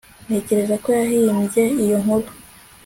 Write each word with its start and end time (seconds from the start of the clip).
ntekereza 0.25 0.75
ko 0.83 0.87
yahimbye 0.99 1.63
iyo 1.83 1.97
nkuru 2.03 2.27